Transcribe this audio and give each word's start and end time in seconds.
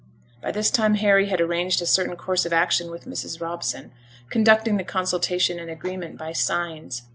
By 0.41 0.51
this 0.51 0.71
time 0.71 0.95
Harry 0.95 1.27
had 1.27 1.39
arranged 1.39 1.79
a 1.79 1.85
certain 1.85 2.15
course 2.15 2.43
of 2.43 2.51
action 2.51 2.89
with 2.89 3.05
Mrs 3.05 3.39
Robson, 3.39 3.91
conducting 4.31 4.77
the 4.77 4.83
consultation 4.83 5.59
and 5.59 5.69
agreement 5.69 6.17
by 6.17 6.31
signs. 6.33 7.03